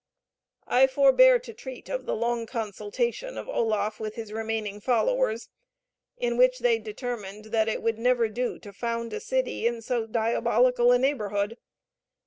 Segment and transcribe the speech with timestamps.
[0.65, 5.47] I forbear to treat of the long consultation of Oloffe with his remaining followers,
[6.17, 10.07] in which they determined that it would never do to found a city in so
[10.07, 11.55] diabolical a neighborhood.